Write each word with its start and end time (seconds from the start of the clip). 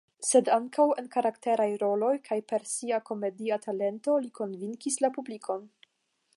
Sed 0.27 0.47
ankaŭ 0.53 0.85
en 1.01 1.09
karakteraj 1.15 1.67
roloj 1.83 2.13
kaj 2.29 2.39
per 2.53 2.65
sia 2.71 3.01
komedia 3.11 3.59
talento 3.69 4.19
li 4.25 4.35
konvinkis 4.41 5.01
la 5.07 5.13
publikon. 5.19 5.69